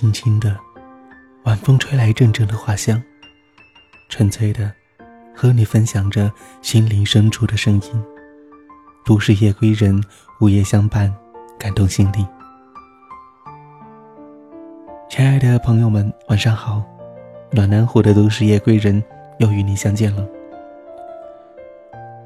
[0.00, 0.56] 轻轻的，
[1.44, 3.02] 晚风吹来阵阵的花香，
[4.08, 4.72] 纯粹的
[5.36, 8.04] 和你分享着心灵深处的声音。
[9.04, 10.02] 都市夜归人，
[10.40, 11.14] 午夜相伴，
[11.58, 12.26] 感动心灵。
[15.10, 16.82] 亲爱的朋友们，晚上好！
[17.50, 19.04] 暖南湖的都市夜归人
[19.38, 20.26] 又与你相见了。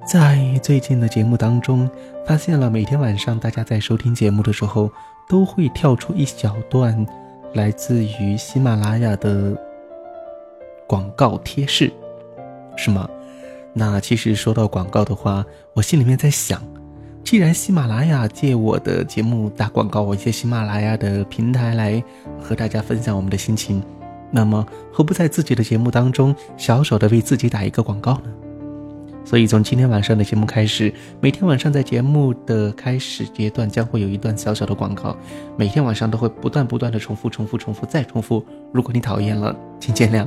[0.07, 1.91] 在最近的节目当中，
[2.25, 4.89] 发现了每天晚上大家在收听节目的时候，
[5.29, 7.05] 都会跳出一小段
[7.55, 9.57] 来自于喜马拉雅的
[10.89, 11.93] 广告贴士，
[12.77, 13.09] 是吗？
[13.73, 16.61] 那其实说到广告的话，我心里面在想，
[17.23, 22.03] 既然喜马拉雅借我的节目打广告，我借喜马拉雅的平台来
[22.41, 23.81] 和大家分享我们的心情，
[24.33, 28.44] 那么何不在自己的节目当中小小的为自己打一个广告呢？
[29.25, 35.17] 所以从今天晚上的节目开始，每天晚上在节目的开始阶段将会有一段小小的广告，
[35.57, 38.45] 每天晚上都会不断不断的重复、重复、重复再重复。
[38.71, 40.27] 如果你讨厌了，请见谅。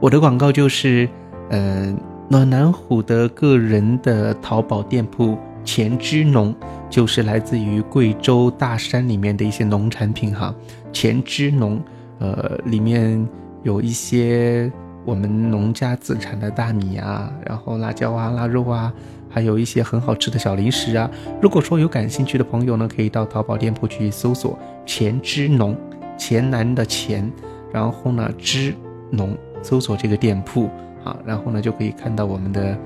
[0.00, 1.08] 我的广告就是，
[1.48, 1.96] 呃，
[2.28, 6.54] 暖南虎的个人的淘宝店铺钱之农，
[6.90, 10.54] 就是来自于贵州大山里面的一些农产品哈。
[10.92, 11.82] 钱之农，
[12.18, 13.26] 呃，里面
[13.62, 14.70] 有一些。
[15.04, 18.92] 我们农家自产的大米啊，然后辣椒啊、腊肉啊，
[19.28, 21.10] 还有一些很好吃的小零食啊。
[21.40, 25.76] 如果说有感兴趣的朋友呢，可以到淘宝店铺去搜索“钱之农”，
[26.18, 27.30] 黔南的黔，
[27.72, 28.74] 然后呢之
[29.10, 30.68] 农，搜索这个店铺
[31.02, 32.76] 啊，然后呢就可以看到我们的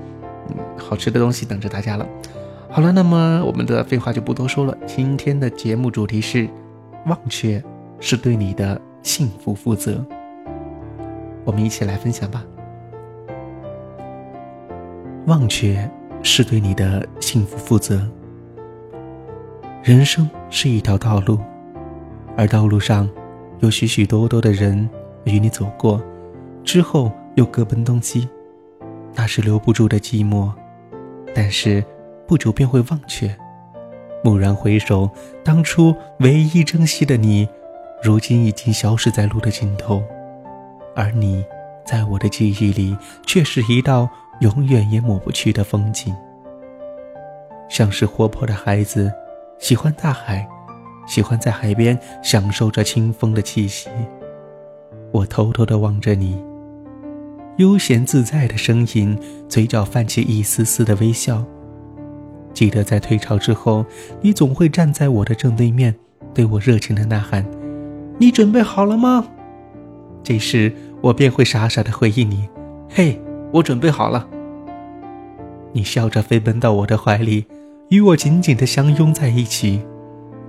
[0.49, 2.07] 嗯好吃的东西等着大家了。
[2.69, 6.47] 好了，那么我们的废话就不多说了，今天的节目主题是：
[7.07, 7.61] 忘却
[7.99, 10.03] 是对你的幸福负责。
[11.45, 12.43] 我们一起来分享吧。
[15.27, 15.89] 忘却
[16.21, 18.05] 是对你的幸福负责。
[19.81, 21.39] 人生是一条道路，
[22.35, 23.09] 而道路上
[23.59, 24.89] 有许许多多的人
[25.23, 26.01] 与你走过，
[26.63, 28.27] 之后又各奔东西，
[29.13, 30.51] 那是留不住的寂寞。
[31.33, 31.83] 但是
[32.27, 33.35] 不久便会忘却。
[34.23, 35.09] 蓦然回首，
[35.43, 37.47] 当初唯一珍惜的你，
[38.01, 40.03] 如今已经消失在路的尽头。
[40.95, 41.43] 而你，
[41.85, 46.15] 在我的记忆里，却是一道永远也抹不去的风景。
[47.67, 49.11] 像是活泼的孩子，
[49.59, 50.47] 喜欢大海，
[51.05, 53.89] 喜欢在海边享受着清风的气息。
[55.11, 56.41] 我偷偷地望着你，
[57.57, 59.19] 悠闲自在的身影，
[59.49, 61.43] 嘴角泛起一丝丝的微笑。
[62.53, 63.85] 记得在退潮之后，
[64.21, 65.93] 你总会站在我的正对面，
[66.33, 67.45] 对我热情的呐喊
[68.17, 69.27] ：“你准备好了吗？”
[70.25, 70.73] 这时。
[71.01, 72.49] 我便会傻傻的回应你
[72.89, 73.21] ：“嘿，
[73.53, 74.27] 我准备好了。”
[75.71, 77.45] 你笑着飞奔到我的怀里，
[77.89, 79.85] 与我紧紧的相拥在一起。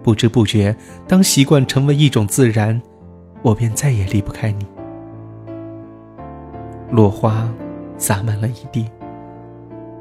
[0.02, 0.74] 不知不觉，
[1.06, 2.80] 当习惯成为一种自然，
[3.42, 4.64] 我便再也离不开你。
[6.90, 7.52] 落花
[7.98, 8.88] 洒满了一地，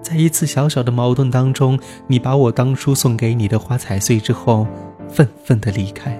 [0.01, 1.77] 在一次小小的矛盾当中，
[2.07, 4.65] 你把我当初送给你的花踩碎之后，
[5.09, 6.17] 愤愤的离开。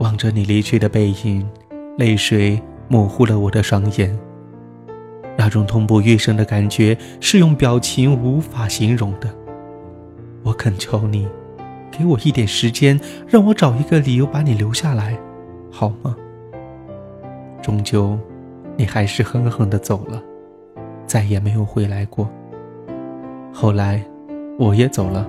[0.00, 1.48] 望着你离去的背影。
[1.98, 4.16] 泪水模糊了我的双眼，
[5.36, 9.28] 那种痛不欲生的感觉是用表情无法形容的。
[10.44, 11.26] 我恳求你，
[11.90, 15.18] 给我一点时间，让我找一个理由把你留下来，
[15.72, 16.14] 好吗？
[17.60, 18.16] 终究，
[18.76, 20.22] 你还是狠狠地走了，
[21.04, 22.30] 再也没有回来过。
[23.52, 24.00] 后来，
[24.56, 25.28] 我也走了，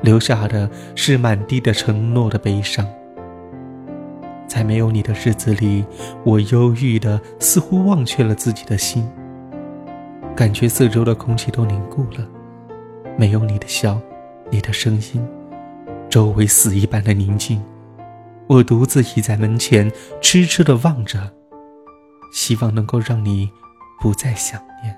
[0.00, 2.88] 留下的是满地的承诺的悲伤。
[4.52, 5.82] 在没有你的日子里，
[6.26, 9.10] 我忧郁的似乎忘却了自己的心，
[10.36, 12.28] 感觉四周的空气都凝固了，
[13.16, 13.98] 没有你的笑，
[14.50, 15.26] 你的声音，
[16.10, 17.64] 周围死一般的宁静。
[18.46, 19.90] 我独自倚在门前，
[20.20, 21.32] 痴痴的望着，
[22.34, 23.48] 希望能够让你
[24.02, 24.94] 不再想念。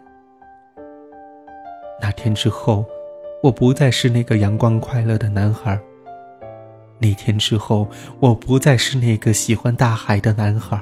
[2.03, 2.85] 那天之后，
[3.41, 5.81] 我不再是那个阳光快乐的男孩。
[6.99, 7.89] 那天之后，
[8.21, 10.81] 我不再是那个喜欢大海的男孩。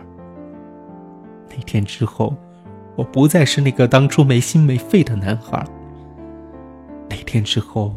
[1.49, 2.35] 那天之后，
[2.97, 5.65] 我不再是那个当初没心没肺的男孩。
[7.09, 7.95] 那天之后，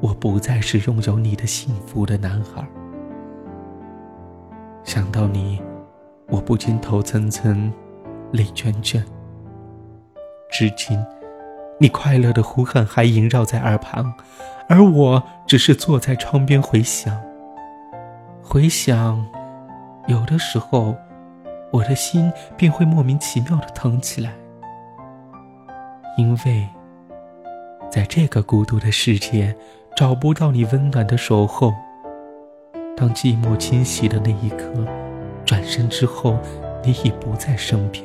[0.00, 2.66] 我不再是拥有你的幸福的男孩。
[4.84, 5.60] 想到你，
[6.28, 7.70] 我不禁头涔涔，
[8.32, 9.02] 泪涓涓。
[10.50, 10.98] 至今，
[11.78, 14.12] 你快乐的呼喊还萦绕在耳旁，
[14.68, 17.29] 而我只是坐在窗边回想。
[18.52, 19.24] 回想，
[20.08, 20.96] 有的时候，
[21.70, 24.32] 我的心便会莫名其妙的疼起来，
[26.18, 26.66] 因为，
[27.88, 29.54] 在这个孤独的世界，
[29.94, 31.72] 找不到你温暖的守候，
[32.96, 34.84] 当寂寞侵袭的那一刻，
[35.44, 36.36] 转身之后，
[36.82, 38.04] 你已不在身边。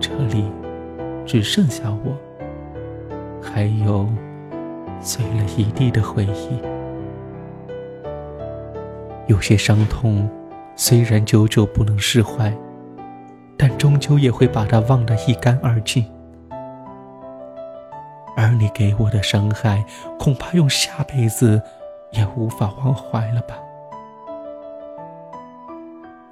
[0.00, 0.50] 这里
[1.24, 2.16] 只剩下我，
[3.40, 4.08] 还有
[5.00, 6.77] 碎了一地的回忆。
[9.28, 10.26] 有些伤痛，
[10.74, 12.50] 虽然久久不能释怀，
[13.58, 16.04] 但终究也会把它忘得一干二净。
[18.34, 19.84] 而你给我的伤害，
[20.18, 21.60] 恐怕用下辈子
[22.12, 23.58] 也无法忘怀了吧？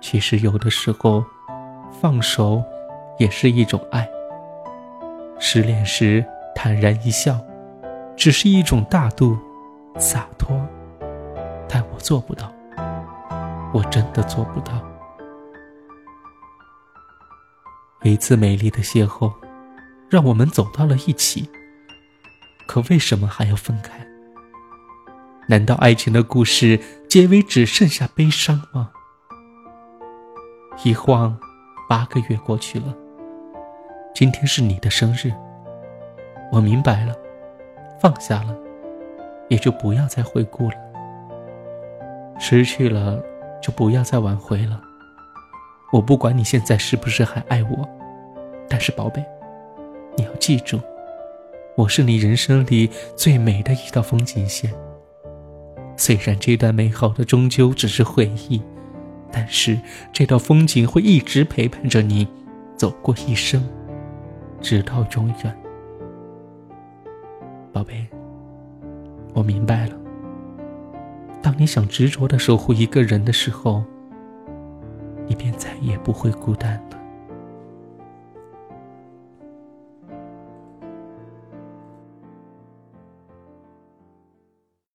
[0.01, 1.23] 其实有的时候，
[2.01, 2.63] 放手
[3.19, 4.09] 也是一种爱。
[5.39, 7.39] 失恋时坦然一笑，
[8.17, 9.37] 只是一种大度、
[9.99, 10.59] 洒脱，
[11.69, 12.51] 但我做不到，
[13.77, 14.73] 我真的做不到。
[18.03, 19.31] 一次美丽的邂逅，
[20.09, 21.47] 让我们走到了一起。
[22.67, 24.07] 可为什么还要分开？
[25.47, 28.91] 难道爱情的故事结尾只剩下悲伤吗？
[30.83, 31.39] 一晃，
[31.87, 32.95] 八个月过去了。
[34.15, 35.31] 今天是你的生日，
[36.51, 37.15] 我明白了，
[38.01, 38.57] 放下了，
[39.51, 40.77] 也就不要再回顾了。
[42.39, 43.23] 失去了，
[43.61, 44.81] 就不要再挽回了。
[45.93, 47.89] 我不管你现在是不是还爱我，
[48.69, 49.25] 但是宝贝，
[50.17, 50.81] 你要记住。
[51.77, 54.73] 我是你人生里最美的一道风景线。
[55.97, 58.61] 虽然这段美好的终究只是回忆，
[59.31, 59.79] 但是
[60.13, 62.27] 这道风景会一直陪伴着你，
[62.77, 63.67] 走过一生，
[64.61, 65.57] 直到永远。
[67.73, 68.07] 宝贝，
[69.35, 70.06] 我明白了。
[71.47, 73.85] 当你想执着的守护一个人的时候，
[75.29, 76.96] 你便再也不会孤单了。